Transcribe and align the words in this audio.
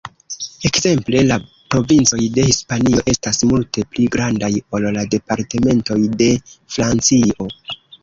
Ekzemple 0.69 1.21
la 1.31 1.37
provincoj 1.73 2.21
de 2.39 2.47
Hispanio 2.47 3.05
estas 3.15 3.43
multe 3.51 3.85
pli 3.93 4.09
grandaj 4.19 4.53
ol 4.73 4.91
la 4.99 5.07
departementoj 5.15 6.03
de 6.25 6.35
Francio. 6.57 7.53